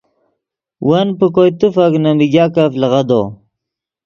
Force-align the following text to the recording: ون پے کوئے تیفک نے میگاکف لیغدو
ون 0.87 1.07
پے 1.17 1.25
کوئے 1.35 1.51
تیفک 1.59 1.93
نے 2.03 2.11
میگاکف 2.17 2.71
لیغدو 2.81 3.21